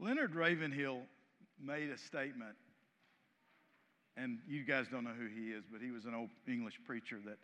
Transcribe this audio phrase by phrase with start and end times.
[0.00, 1.02] Leonard Ravenhill
[1.62, 2.56] made a statement,
[4.16, 7.18] and you guys don't know who he is, but he was an old English preacher
[7.26, 7.36] that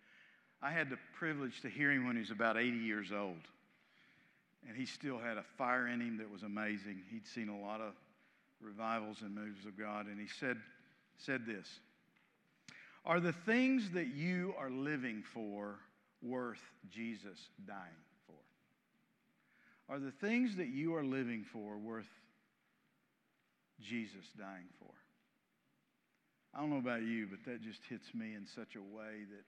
[0.62, 3.42] I had the privilege to hear him when he was about 80 years old.
[4.66, 7.02] And he still had a fire in him that was amazing.
[7.10, 7.92] He'd seen a lot of
[8.62, 10.56] revivals and moves of God, and he said,
[11.18, 11.68] said this
[13.04, 15.76] Are the things that you are living for
[16.22, 17.80] worth Jesus dying
[18.26, 19.92] for?
[19.94, 22.08] Are the things that you are living for worth
[23.80, 24.92] Jesus dying for?
[26.54, 29.44] I don't know about you, but that just hits me in such a way that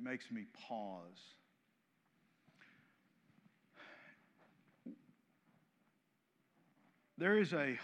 [0.00, 1.36] makes me pause.
[7.16, 7.78] There is a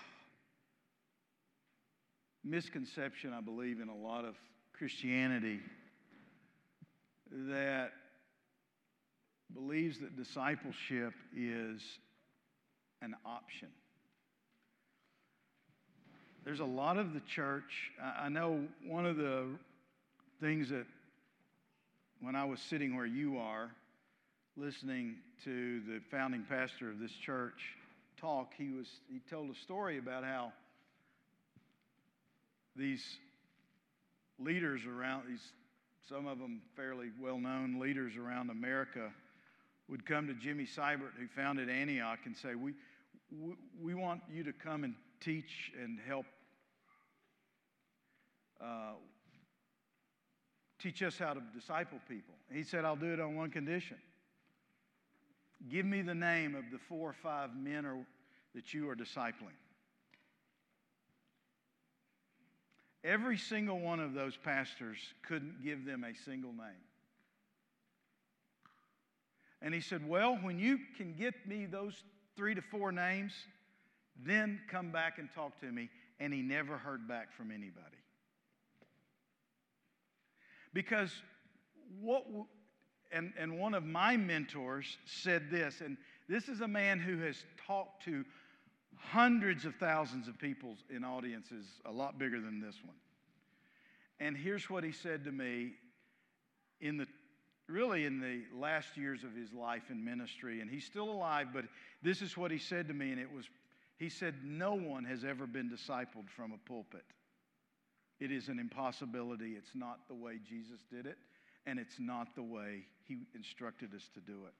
[2.44, 4.36] misconception, I believe, in a lot of
[4.74, 5.60] Christianity
[7.30, 7.90] that
[9.52, 11.80] believes that discipleship is
[13.02, 13.68] an option.
[16.44, 17.90] There's a lot of the church.
[18.18, 19.46] I know one of the
[20.42, 20.84] things that
[22.20, 23.70] when I was sitting where you are,
[24.54, 27.76] listening to the founding pastor of this church
[28.20, 30.52] talk, he, was, he told a story about how
[32.76, 33.02] these
[34.38, 35.52] leaders around, these,
[36.10, 39.10] some of them fairly well known leaders around America,
[39.88, 42.74] would come to Jimmy Seibert, who founded Antioch, and say, we,
[43.40, 44.94] we, we want you to come and
[45.24, 46.26] teach and help
[48.60, 48.92] uh,
[50.78, 52.34] teach us how to disciple people.
[52.52, 53.96] He said, I'll do it on one condition.
[55.70, 58.04] Give me the name of the four or five men or,
[58.54, 59.56] that you are discipling.
[63.02, 66.84] Every single one of those pastors couldn't give them a single name.
[69.60, 72.02] And he said, Well, when you can get me those
[72.36, 73.32] three to four names,
[74.22, 75.90] then come back and talk to me.
[76.20, 77.98] And he never heard back from anybody.
[80.72, 81.10] Because
[82.00, 82.24] what,
[83.12, 85.96] and, and one of my mentors said this, and
[86.28, 87.36] this is a man who has
[87.66, 88.24] talked to
[88.96, 92.96] hundreds of thousands of people in audiences a lot bigger than this one.
[94.20, 95.72] And here's what he said to me
[96.80, 97.06] in the
[97.68, 101.64] really in the last years of his life in ministry and he's still alive but
[102.02, 103.46] this is what he said to me and it was
[103.98, 107.04] he said no one has ever been discipled from a pulpit
[108.20, 109.54] it is an impossibility.
[109.56, 111.18] It's not the way Jesus did it,
[111.66, 114.54] and it's not the way he instructed us to do it.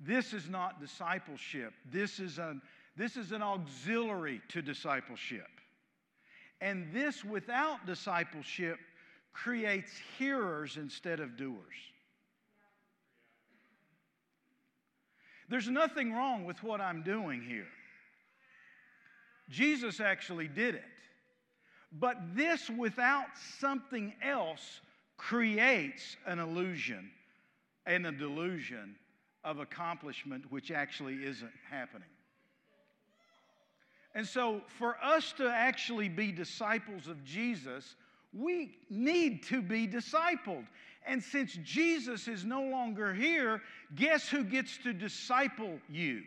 [0.00, 1.72] This is not discipleship.
[1.90, 2.60] This is an,
[2.96, 5.46] this is an auxiliary to discipleship.
[6.60, 8.78] And this, without discipleship,
[9.32, 11.56] creates hearers instead of doers.
[15.48, 17.68] There's nothing wrong with what I'm doing here.
[19.48, 20.84] Jesus actually did it.
[21.92, 23.26] But this, without
[23.58, 24.80] something else,
[25.16, 27.10] creates an illusion
[27.86, 28.96] and a delusion
[29.44, 32.08] of accomplishment which actually isn't happening.
[34.14, 37.94] And so, for us to actually be disciples of Jesus,
[38.32, 40.66] we need to be discipled.
[41.06, 43.62] And since Jesus is no longer here,
[43.94, 46.22] guess who gets to disciple you?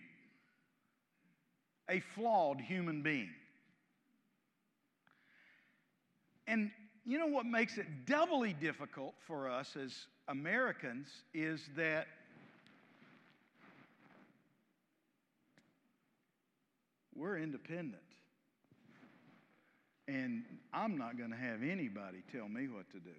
[1.89, 3.29] A flawed human being.
[6.47, 6.71] And
[7.05, 9.93] you know what makes it doubly difficult for us as
[10.27, 12.07] Americans is that
[17.15, 18.01] we're independent.
[20.07, 23.15] And I'm not going to have anybody tell me what to do.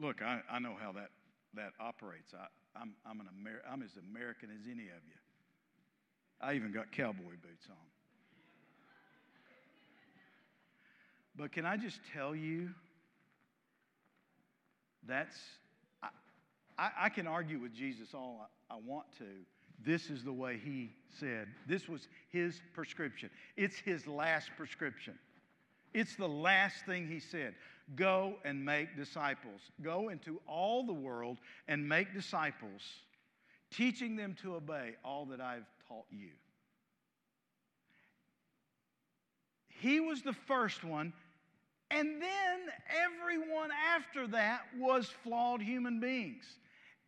[0.00, 1.10] Look, I, I know how that,
[1.54, 2.32] that operates.
[2.32, 2.46] I,
[2.80, 5.18] I'm, I'm, an Amer- I'm as American as any of you.
[6.40, 7.76] I even got cowboy boots on.
[11.36, 12.70] But can I just tell you,
[15.06, 15.36] that's,
[16.02, 16.08] I,
[16.78, 19.24] I, I can argue with Jesus all I, I want to.
[19.84, 21.46] This is the way he said.
[21.66, 23.30] This was his prescription.
[23.56, 25.18] It's his last prescription.
[25.92, 27.54] It's the last thing he said.
[27.96, 29.60] Go and make disciples.
[29.82, 31.38] Go into all the world
[31.68, 32.82] and make disciples,
[33.70, 36.30] teaching them to obey all that I've taught you.
[39.68, 41.12] He was the first one,
[41.90, 46.44] and then everyone after that was flawed human beings.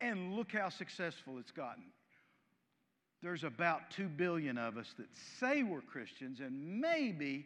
[0.01, 1.83] And look how successful it's gotten.
[3.21, 5.07] There's about 2 billion of us that
[5.39, 7.45] say we're Christians, and maybe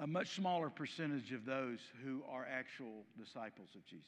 [0.00, 4.06] a much smaller percentage of those who are actual disciples of Jesus.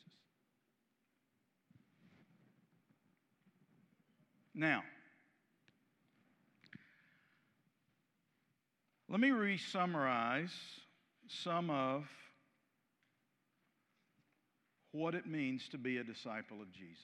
[4.54, 4.82] Now,
[9.08, 10.54] let me re summarize
[11.28, 12.04] some of
[14.92, 16.96] what it means to be a disciple of Jesus.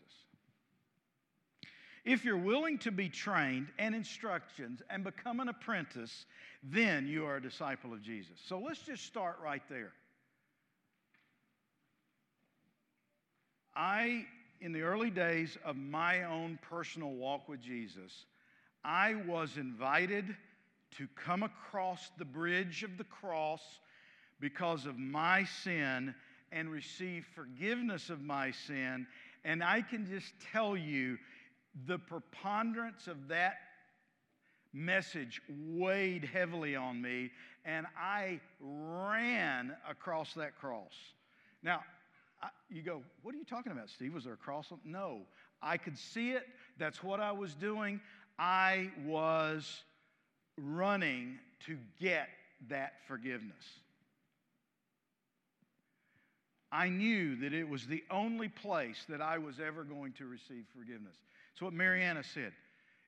[2.04, 6.26] If you're willing to be trained and instructions and become an apprentice,
[6.62, 8.34] then you are a disciple of Jesus.
[8.46, 9.92] So let's just start right there.
[13.74, 14.26] I,
[14.60, 18.26] in the early days of my own personal walk with Jesus,
[18.84, 20.36] I was invited
[20.98, 23.62] to come across the bridge of the cross
[24.40, 26.14] because of my sin
[26.50, 29.06] and receive forgiveness of my sin.
[29.44, 31.16] And I can just tell you,
[31.86, 33.54] the preponderance of that
[34.72, 37.30] message weighed heavily on me,
[37.64, 40.94] and I ran across that cross.
[41.62, 41.82] Now,
[42.42, 44.14] I, you go, what are you talking about, Steve?
[44.14, 44.72] Was there a cross?
[44.84, 45.20] No,
[45.62, 46.44] I could see it.
[46.78, 48.00] That's what I was doing.
[48.38, 49.82] I was
[50.58, 52.28] running to get
[52.68, 53.64] that forgiveness.
[56.70, 60.64] I knew that it was the only place that I was ever going to receive
[60.74, 61.16] forgiveness.
[61.52, 62.52] It's what Mariana said.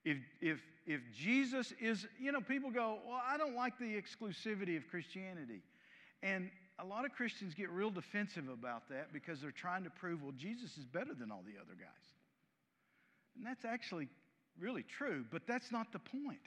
[0.05, 4.77] If, if, if Jesus is, you know, people go, well, I don't like the exclusivity
[4.77, 5.63] of Christianity.
[6.23, 10.23] And a lot of Christians get real defensive about that because they're trying to prove,
[10.23, 11.89] well, Jesus is better than all the other guys.
[13.37, 14.09] And that's actually
[14.59, 16.39] really true, but that's not the point.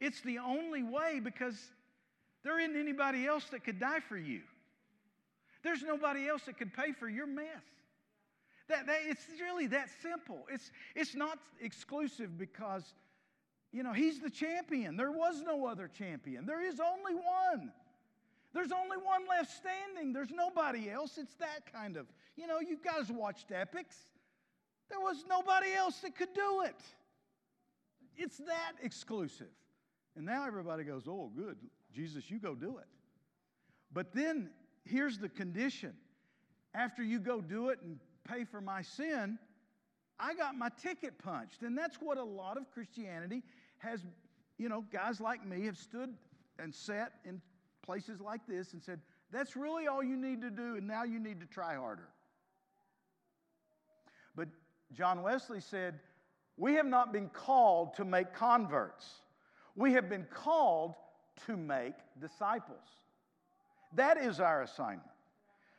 [0.00, 1.56] It's the only way because
[2.42, 4.40] there isn't anybody else that could die for you.
[5.62, 7.46] There's nobody else that could pay for your mess.
[8.68, 10.46] That, that, it's really that simple.
[10.50, 12.94] It's, it's not exclusive because,
[13.72, 14.96] you know, he's the champion.
[14.96, 16.46] There was no other champion.
[16.46, 17.72] There is only one.
[18.54, 20.12] There's only one left standing.
[20.12, 21.18] There's nobody else.
[21.18, 22.06] It's that kind of,
[22.36, 23.96] you know, you guys watched Epics.
[24.88, 26.80] There was nobody else that could do it.
[28.16, 29.48] It's that exclusive.
[30.16, 31.56] And now everybody goes, oh, good.
[31.92, 32.86] Jesus, you go do it.
[33.92, 34.50] But then
[34.84, 35.94] here's the condition
[36.74, 39.38] after you go do it and pay for my sin,
[40.18, 41.62] I got my ticket punched.
[41.62, 43.42] And that's what a lot of Christianity
[43.78, 44.04] has,
[44.58, 46.14] you know, guys like me have stood
[46.58, 47.40] and sat in
[47.82, 49.00] places like this and said,
[49.34, 52.08] that's really all you need to do, and now you need to try harder.
[54.36, 54.48] But
[54.92, 55.98] John Wesley said,
[56.56, 59.06] We have not been called to make converts,
[59.74, 60.94] we have been called
[61.46, 62.78] to make disciples.
[63.94, 65.02] That is our assignment.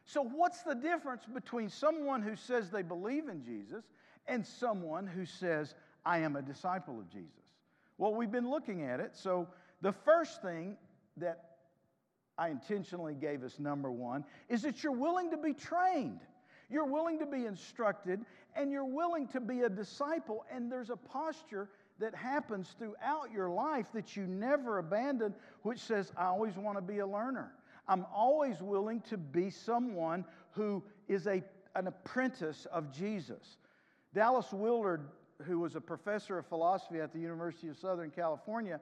[0.05, 3.83] So, what's the difference between someone who says they believe in Jesus
[4.27, 5.73] and someone who says,
[6.05, 7.31] I am a disciple of Jesus?
[7.97, 9.15] Well, we've been looking at it.
[9.15, 9.47] So,
[9.81, 10.77] the first thing
[11.17, 11.55] that
[12.37, 16.19] I intentionally gave us, number one, is that you're willing to be trained.
[16.69, 18.25] You're willing to be instructed,
[18.55, 20.45] and you're willing to be a disciple.
[20.51, 21.69] And there's a posture
[21.99, 26.81] that happens throughout your life that you never abandon, which says, I always want to
[26.81, 27.51] be a learner.
[27.87, 31.43] I'm always willing to be someone who is a,
[31.75, 33.57] an apprentice of Jesus.
[34.13, 35.07] Dallas Willard,
[35.43, 38.79] who was a professor of philosophy at the University of Southern California,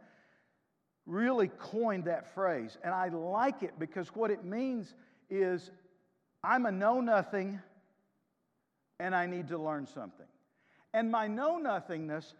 [1.05, 2.77] really coined that phrase.
[2.83, 4.95] And I like it because what it means
[5.29, 5.71] is
[6.43, 7.59] I'm a know nothing
[8.99, 10.25] and I need to learn something.
[10.93, 12.35] And my know nothingness,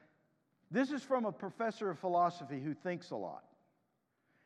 [0.70, 3.44] this is from a professor of philosophy who thinks a lot.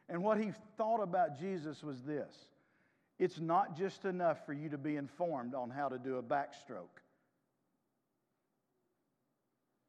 [0.09, 2.33] And what he thought about Jesus was this
[3.19, 7.01] it's not just enough for you to be informed on how to do a backstroke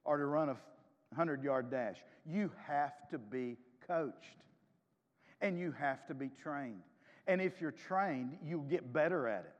[0.04, 0.56] or to run a
[1.10, 1.96] 100 yard dash.
[2.24, 3.56] You have to be
[3.86, 4.42] coached
[5.40, 6.82] and you have to be trained.
[7.26, 9.54] And if you're trained, you'll get better at it.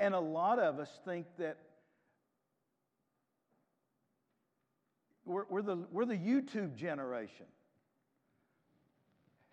[0.00, 1.58] And a lot of us think that
[5.24, 7.46] we're, we're, the, we're the YouTube generation.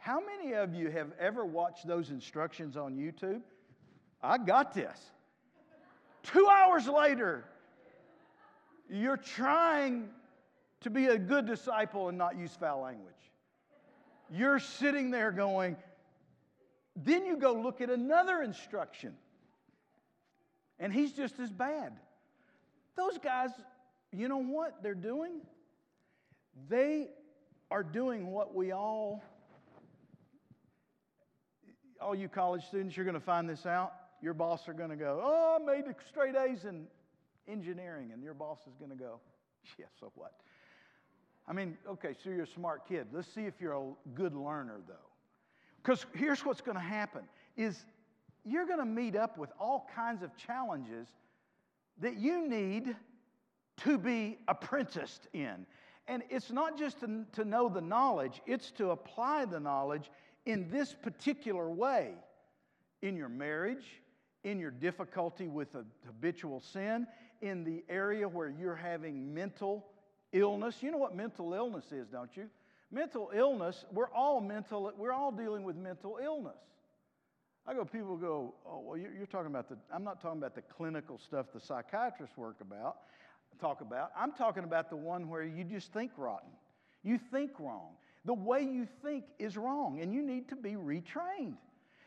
[0.05, 3.41] How many of you have ever watched those instructions on YouTube?
[4.21, 4.99] I got this.
[6.21, 7.43] Two hours later,
[8.87, 10.09] you're trying
[10.81, 13.15] to be a good disciple and not use foul language.
[14.29, 15.75] You're sitting there going,
[16.95, 19.15] then you go look at another instruction,
[20.77, 21.93] and he's just as bad.
[22.95, 23.49] Those guys,
[24.11, 25.41] you know what they're doing?
[26.69, 27.07] They
[27.71, 29.23] are doing what we all
[32.05, 33.93] all you college students, you're going to find this out.
[34.21, 36.85] Your boss are going to go, Oh, I made straight A's in
[37.47, 38.11] engineering.
[38.13, 39.19] And your boss is going to go,
[39.79, 40.33] Yeah, so what?
[41.47, 43.07] I mean, okay, so you're a smart kid.
[43.11, 44.93] Let's see if you're a good learner, though.
[45.81, 47.21] Because here's what's going to happen
[47.55, 47.85] is
[48.43, 51.07] you're going to meet up with all kinds of challenges
[51.99, 52.95] that you need
[53.77, 55.65] to be apprenticed in.
[56.07, 60.09] And it's not just to, to know the knowledge, it's to apply the knowledge
[60.45, 62.13] in this particular way
[63.01, 63.85] in your marriage,
[64.43, 67.07] in your difficulty with a habitual sin,
[67.41, 69.85] in the area where you're having mental
[70.31, 70.77] illness.
[70.81, 72.49] You know what mental illness is, don't you?
[72.91, 76.57] Mental illness, we're all mental, we're all dealing with mental illness.
[77.67, 80.61] I go, people go, oh, well, you're talking about the, I'm not talking about the
[80.61, 82.97] clinical stuff the psychiatrists work about,
[83.59, 84.11] talk about.
[84.15, 86.49] I'm talking about the one where you just think rotten.
[87.03, 87.93] You think wrong.
[88.25, 91.57] The way you think is wrong, and you need to be retrained.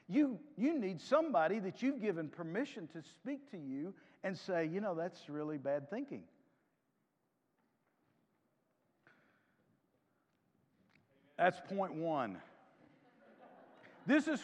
[0.09, 3.95] You, you need somebody that you've given permission to speak to you
[4.25, 6.25] and say, you know, that's really bad thinking.
[11.37, 12.39] That's point one.
[14.07, 14.41] This is,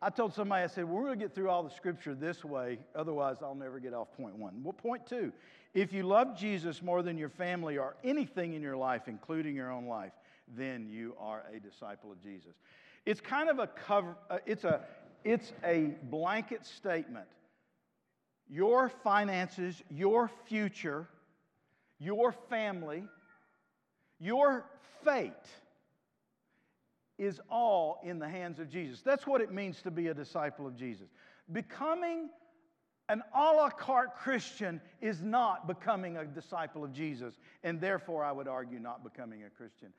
[0.00, 2.78] I told somebody, I said, we're going to get through all the scripture this way,
[2.94, 4.62] otherwise, I'll never get off point one.
[4.62, 5.32] Well, point two
[5.74, 9.72] if you love Jesus more than your family or anything in your life, including your
[9.72, 10.12] own life,
[10.56, 12.54] then you are a disciple of Jesus.
[13.04, 14.80] It's kind of a cover, uh, it's, a,
[15.24, 17.26] it's a blanket statement.
[18.48, 21.08] Your finances, your future,
[21.98, 23.04] your family,
[24.18, 24.66] your
[25.04, 25.32] fate
[27.18, 29.00] is all in the hands of Jesus.
[29.02, 31.08] That's what it means to be a disciple of Jesus.
[31.50, 32.28] Becoming
[33.08, 38.32] an a la carte Christian is not becoming a disciple of Jesus, and therefore, I
[38.32, 39.92] would argue, not becoming a Christian.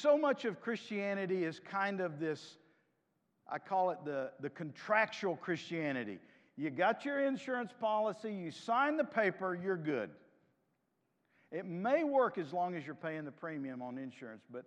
[0.00, 2.56] So much of Christianity is kind of this,
[3.50, 6.18] I call it the, the contractual Christianity.
[6.56, 10.10] You got your insurance policy, you sign the paper, you're good.
[11.50, 14.64] It may work as long as you're paying the premium on insurance, but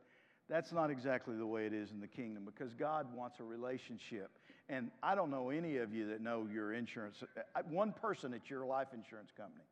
[0.49, 4.31] that's not exactly the way it is in the kingdom because God wants a relationship.
[4.67, 7.23] And I don't know any of you that know your insurance,
[7.55, 9.63] uh, one person at your life insurance company.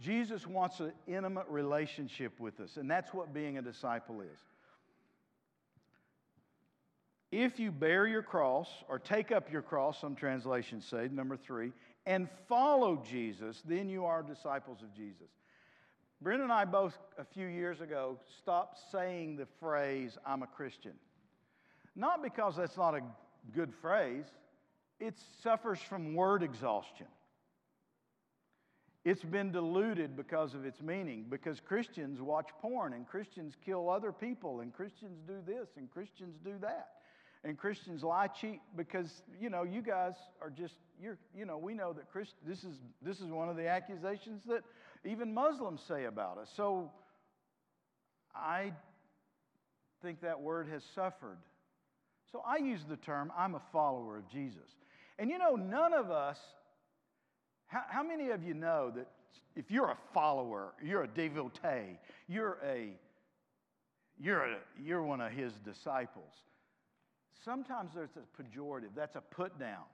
[0.00, 4.38] Jesus wants an intimate relationship with us, and that's what being a disciple is.
[7.30, 11.72] If you bear your cross, or take up your cross, some translations say, number three,
[12.06, 15.28] and follow Jesus, then you are disciples of Jesus.
[16.22, 20.92] Brenda and I both, a few years ago, stopped saying the phrase, I'm a Christian.
[21.94, 23.02] Not because that's not a
[23.54, 24.24] good phrase,
[24.98, 27.06] it suffers from word exhaustion.
[29.04, 34.12] It's been diluted because of its meaning, because Christians watch porn and Christians kill other
[34.12, 36.88] people and Christians do this and Christians do that.
[37.42, 41.72] And Christians lie, cheat, because, you know, you guys are just, you're, you know, we
[41.72, 44.62] know that Christ, this, is, this is one of the accusations that
[45.06, 46.50] even Muslims say about us.
[46.54, 46.90] So
[48.34, 48.72] I
[50.02, 51.38] think that word has suffered.
[52.30, 54.76] So I use the term, I'm a follower of Jesus.
[55.18, 56.38] And you know, none of us
[57.70, 59.06] how, how many of you know that
[59.56, 61.98] if you're a follower, you're a devotee,
[62.28, 62.90] you're a
[64.22, 66.32] you're, a, you're one of his disciples.
[67.42, 69.84] Sometimes there's a pejorative, that's a put down.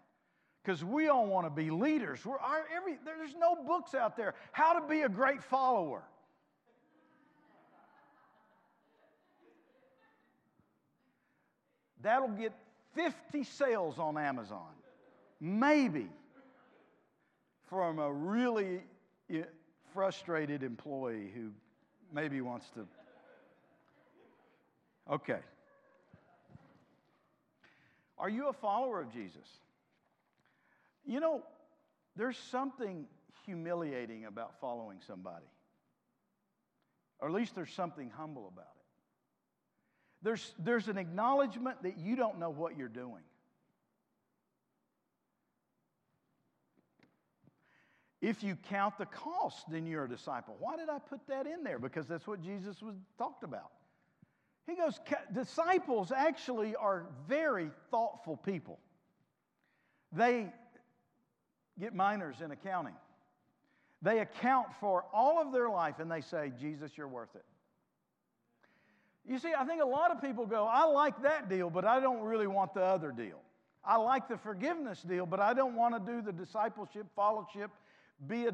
[0.65, 2.27] Because we all want to be leaders.
[2.27, 4.35] We're, our, every, there's no books out there.
[4.51, 6.03] How to be a great follower.
[12.03, 12.53] That'll get
[12.97, 14.73] 50 sales on Amazon.
[15.41, 16.09] Maybe
[17.69, 18.81] from a really
[19.93, 21.51] frustrated employee who
[22.13, 22.87] maybe wants to.
[25.11, 25.39] Okay.
[28.19, 29.47] Are you a follower of Jesus?
[31.05, 31.43] You know,
[32.17, 33.07] there's something
[33.45, 35.47] humiliating about following somebody,
[37.21, 38.83] or at least there's something humble about it.
[40.23, 43.23] There's, there's an acknowledgement that you don't know what you're doing.
[48.27, 50.57] If you count the cost, then you're a disciple.
[50.59, 51.79] Why did I put that in there?
[51.79, 53.71] Because that's what Jesus was talked about.
[54.67, 54.99] He goes,
[55.33, 58.81] disciples actually are very thoughtful people.
[60.11, 60.53] They
[61.79, 62.95] get minors in accounting.
[64.03, 67.45] They account for all of their life and they say, Jesus, you're worth it.
[69.25, 72.01] You see, I think a lot of people go, I like that deal, but I
[72.01, 73.39] don't really want the other deal.
[73.85, 77.71] I like the forgiveness deal, but I don't want to do the discipleship, fellowship,
[78.27, 78.53] be a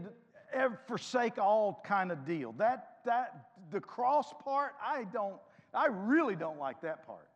[0.86, 2.52] forsake all kind of deal.
[2.52, 5.36] That that the cross part, I don't,
[5.74, 7.28] I really don't like that part.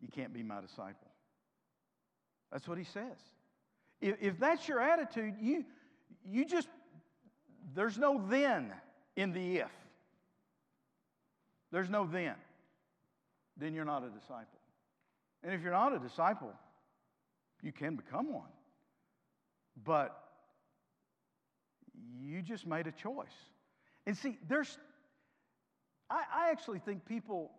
[0.00, 1.08] You can't be my disciple.
[2.50, 3.18] That's what he says.
[4.00, 5.64] If, if that's your attitude, you,
[6.26, 6.68] you just,
[7.74, 8.72] there's no then
[9.16, 9.70] in the if.
[11.72, 12.36] There's no then.
[13.56, 14.57] Then you're not a disciple.
[15.42, 16.52] And if you're not a disciple,
[17.62, 18.50] you can become one.
[19.84, 20.16] But
[22.20, 23.26] you just made a choice.
[24.06, 24.78] And see, there's,
[26.10, 27.50] I, I actually think people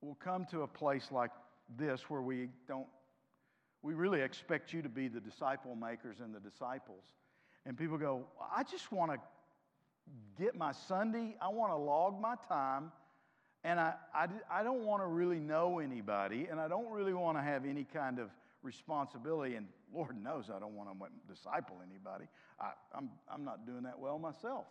[0.00, 1.30] will come to a place like
[1.78, 2.86] this where we don't,
[3.82, 7.04] we really expect you to be the disciple makers and the disciples.
[7.66, 9.18] And people go, I just want to
[10.42, 12.92] get my Sunday, I want to log my time,
[13.62, 17.36] and I, I, I don't want to really know anybody, and I don't really want
[17.36, 18.30] to have any kind of
[18.62, 19.56] responsibility.
[19.56, 22.24] And Lord knows I don't want to disciple anybody.
[22.58, 24.64] I, I'm, I'm not doing that well myself.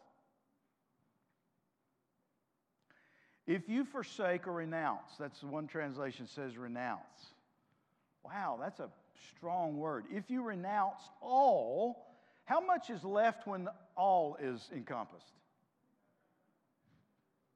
[3.46, 7.00] If you forsake or renounce, that's the one translation says renounce.
[8.24, 8.90] Wow, that's a
[9.36, 10.06] strong word.
[10.12, 12.06] If you renounce all,
[12.46, 15.34] how much is left when all is encompassed?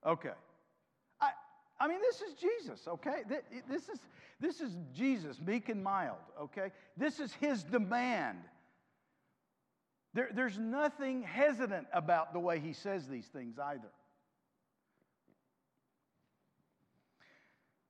[0.06, 0.30] Okay.
[1.84, 3.24] I, mean, this is Jesus, okay?
[3.68, 4.00] This is,
[4.40, 6.72] this is Jesus, meek and mild, okay?
[6.96, 8.38] This is his demand.
[10.14, 13.90] There, there's nothing hesitant about the way he says these things either.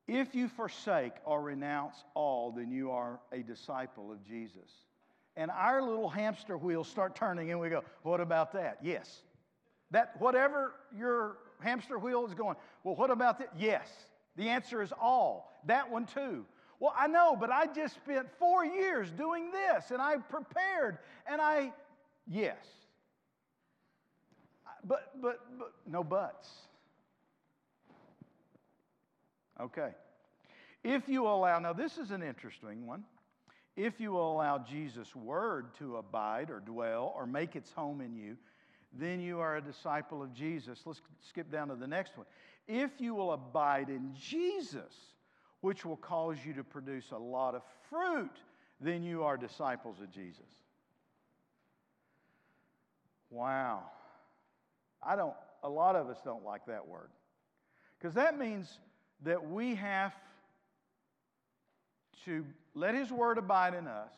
[0.08, 4.72] If you forsake or renounce all, then you are a disciple of Jesus.
[5.38, 8.80] And our little hamster wheels start turning, and we go, What about that?
[8.82, 9.22] Yes.
[9.92, 13.50] That whatever your hamster wheel is going, well, what about that?
[13.58, 13.88] Yes.
[14.36, 15.54] The answer is all.
[15.66, 16.46] That one too.
[16.80, 21.40] Well, I know, but I just spent four years doing this, and I prepared, and
[21.40, 21.72] I,
[22.28, 22.58] yes.
[24.84, 26.50] But, but, but, no buts.
[29.62, 29.92] Okay.
[30.84, 33.04] If you allow, now this is an interesting one.
[33.76, 38.36] If you allow Jesus' word to abide or dwell or make its home in you,
[38.94, 40.82] then you are a disciple of Jesus.
[40.86, 42.28] Let's skip down to the next one.
[42.68, 44.94] If you will abide in Jesus,
[45.62, 48.38] which will cause you to produce a lot of fruit,
[48.80, 50.46] then you are disciples of Jesus.
[53.30, 53.84] Wow.
[55.02, 57.10] I don't, a lot of us don't like that word.
[57.98, 58.80] Because that means
[59.24, 60.14] that we have
[62.26, 64.12] to let His Word abide in us.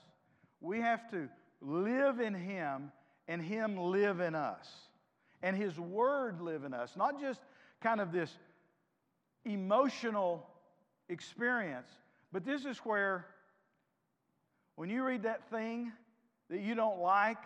[0.60, 1.30] We have to
[1.62, 2.92] live in Him
[3.28, 4.68] and Him live in us.
[5.42, 6.94] And His Word live in us.
[6.96, 7.40] Not just
[7.82, 8.32] kind of this
[9.46, 10.48] emotional
[11.10, 11.90] experience,
[12.32, 13.26] but this is where
[14.76, 15.92] when you read that thing
[16.50, 17.38] that you don't like,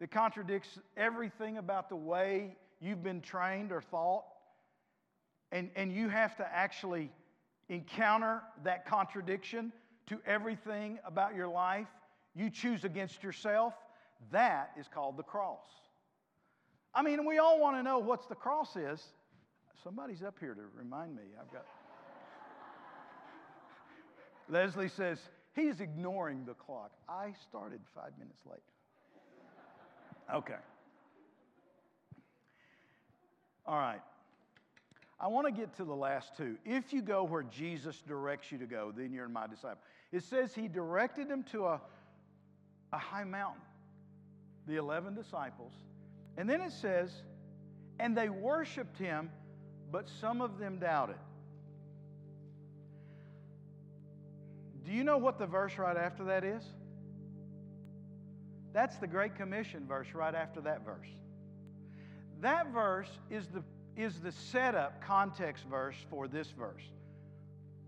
[0.00, 4.24] that contradicts everything about the way you've been trained or thought,
[5.52, 7.10] and, and you have to actually
[7.68, 9.72] encounter that contradiction
[10.06, 11.86] to everything about your life,
[12.34, 13.74] you choose against yourself,
[14.30, 15.58] that is called the cross.
[16.94, 19.02] I mean, we all want to know what's the cross is.
[19.82, 21.22] Somebody's up here to remind me.
[21.40, 21.66] I've got.
[24.48, 25.18] Leslie says,
[25.54, 26.92] he's ignoring the clock.
[27.08, 28.60] I started five minutes late.
[30.32, 30.54] Okay.
[33.66, 34.00] All right.
[35.20, 36.56] I want to get to the last two.
[36.64, 39.78] If you go where Jesus directs you to go, then you're my disciple.
[40.10, 41.80] It says he directed them to a,
[42.92, 43.62] a high mountain,
[44.66, 45.72] the 11 disciples.
[46.36, 47.10] And then it says,
[47.98, 49.30] and they worshiped him,
[49.90, 51.16] but some of them doubted.
[54.84, 56.62] Do you know what the verse right after that is?
[58.72, 61.08] That's the Great Commission verse right after that verse.
[62.40, 63.62] That verse is the
[63.96, 66.82] is the setup context verse for this verse.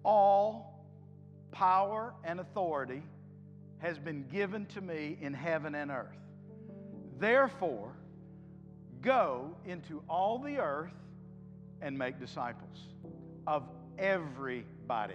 [0.05, 0.87] All
[1.51, 3.03] power and authority
[3.79, 6.24] has been given to me in heaven and earth.
[7.19, 7.93] Therefore,
[9.01, 10.93] go into all the earth
[11.81, 12.79] and make disciples
[13.47, 13.63] of
[13.99, 15.15] everybody.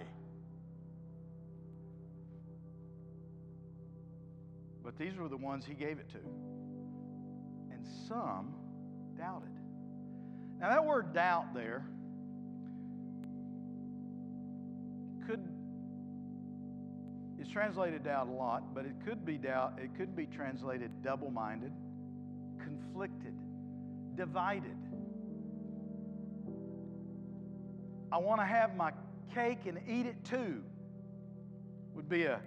[4.82, 6.18] But these were the ones he gave it to.
[7.72, 8.54] And some
[9.16, 9.50] doubted.
[10.58, 11.84] Now, that word doubt there
[15.26, 15.40] could
[17.40, 21.72] is translated doubt a lot, but it could be doubt, it could be translated double-minded,
[22.64, 23.34] conflicted,
[24.16, 24.76] divided.
[28.12, 28.92] I want to have my
[29.34, 30.62] cake and eat it too,
[31.94, 32.40] would be a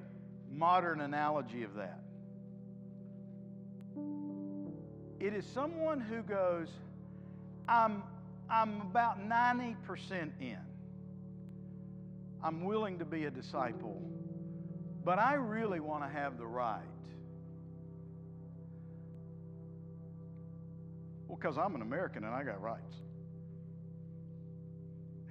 [0.51, 1.99] modern analogy of that.
[5.19, 6.67] It is someone who goes,
[7.67, 8.03] I'm,
[8.49, 9.75] I'm about 90%
[10.41, 10.57] in.
[12.43, 14.01] I'm willing to be a disciple
[15.03, 16.81] but I really want to have the right.
[21.33, 22.93] Well, because I'm an American and I got rights.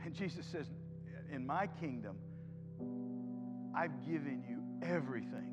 [0.04, 0.66] And Jesus says,
[1.32, 2.16] In my kingdom,
[3.72, 5.46] I've given you everything.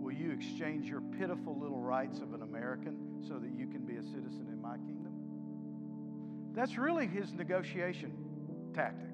[0.00, 3.96] Will you exchange your pitiful little rights of an American so that you can be
[3.96, 5.12] a citizen in my kingdom?
[6.54, 8.14] That's really his negotiation
[8.74, 9.10] tactic.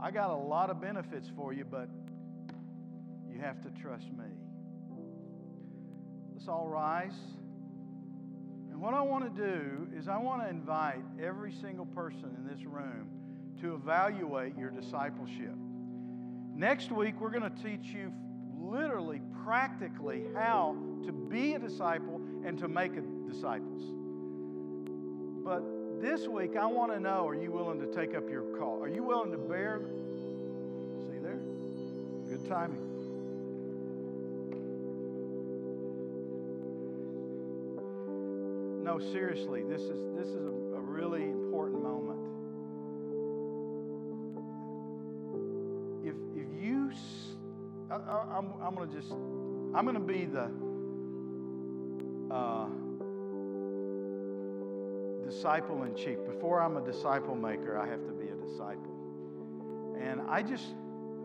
[0.00, 1.88] I got a lot of benefits for you, but
[3.32, 4.26] you have to trust me.
[6.38, 7.18] Let's all rise.
[8.70, 12.46] And what I want to do is, I want to invite every single person in
[12.46, 13.08] this room
[13.60, 15.56] to evaluate your discipleship.
[16.54, 18.12] Next week, we're going to teach you
[18.56, 22.92] literally, practically, how to be a disciple and to make
[23.28, 23.82] disciples.
[25.44, 25.64] But
[26.00, 28.80] this week, I want to know are you willing to take up your call?
[28.80, 29.80] Are you willing to bear?
[31.00, 31.40] See there?
[32.28, 32.97] Good timing.
[38.88, 42.20] No, seriously, this is, this is a, a really important moment.
[46.06, 46.90] If, if you,
[47.90, 50.50] I, I, I'm, I'm going to just, I'm going to be the,
[52.34, 52.68] uh,
[55.28, 56.16] disciple in chief.
[56.24, 59.98] Before I'm a disciple maker, I have to be a disciple.
[60.00, 60.64] And I just,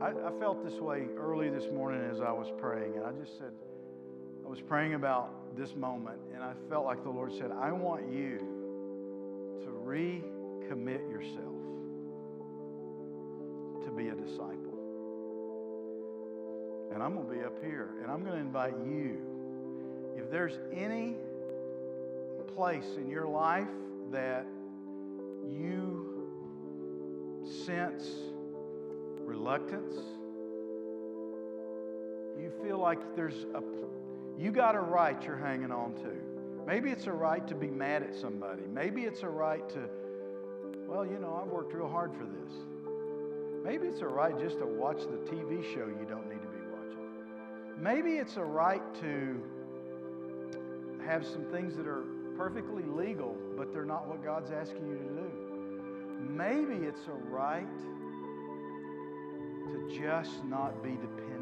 [0.02, 2.98] I, I, felt this way early this morning as I was praying.
[2.98, 3.54] And I just said,
[4.46, 8.12] I was praying about this moment, and I felt like the Lord said, I want
[8.12, 8.40] you
[9.62, 11.54] to recommit yourself
[13.86, 14.80] to be a disciple.
[16.94, 19.18] And I'm going to be up here, and I'm going to invite you.
[20.18, 21.16] If there's any
[22.56, 23.68] place in your life
[24.12, 24.46] that
[25.48, 26.30] you
[27.66, 28.08] sense
[29.20, 29.96] reluctance,
[32.40, 33.62] you feel like there's a
[34.38, 36.12] you got a right you're hanging on to.
[36.66, 38.64] Maybe it's a right to be mad at somebody.
[38.72, 39.90] Maybe it's a right to,
[40.88, 42.54] well, you know, I've worked real hard for this.
[43.64, 46.60] Maybe it's a right just to watch the TV show you don't need to be
[46.72, 47.82] watching.
[47.82, 49.42] Maybe it's a right to
[51.06, 52.04] have some things that are
[52.38, 55.32] perfectly legal, but they're not what God's asking you to do.
[56.30, 57.68] Maybe it's a right
[59.66, 61.33] to just not be dependent.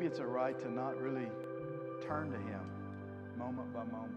[0.00, 1.26] Maybe it's a right to not really
[2.06, 2.62] turn to Him
[3.36, 4.16] moment by moment.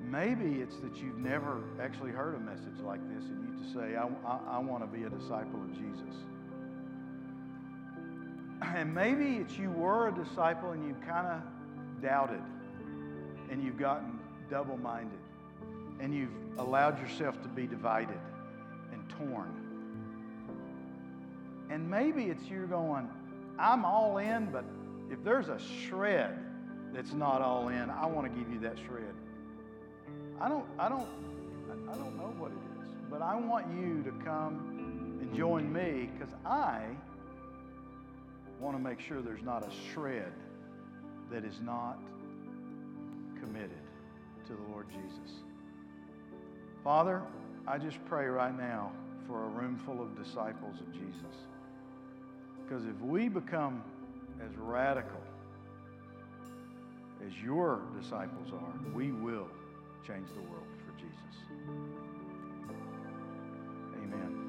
[0.00, 3.94] Maybe it's that you've never actually heard a message like this and you just say,
[3.94, 6.16] I, I, I want to be a disciple of Jesus.
[8.74, 12.42] And maybe it's you were a disciple and you kind of doubted
[13.52, 14.18] and you've gotten
[14.50, 15.20] double minded
[16.00, 18.18] and you've allowed yourself to be divided
[18.92, 19.65] and torn.
[21.70, 23.08] And maybe it's you going,
[23.58, 24.64] I'm all in, but
[25.10, 26.38] if there's a shred
[26.92, 29.14] that's not all in, I want to give you that shred.
[30.40, 31.08] I don't, I don't,
[31.90, 36.10] I don't know what it is, but I want you to come and join me
[36.12, 36.84] because I
[38.60, 40.32] want to make sure there's not a shred
[41.30, 41.98] that is not
[43.40, 43.70] committed
[44.46, 45.42] to the Lord Jesus.
[46.84, 47.22] Father,
[47.66, 48.92] I just pray right now
[49.26, 51.36] for a room full of disciples of Jesus.
[52.66, 53.82] Because if we become
[54.44, 55.20] as radical
[57.24, 59.48] as your disciples are, we will
[60.06, 61.36] change the world for Jesus.
[64.02, 64.45] Amen.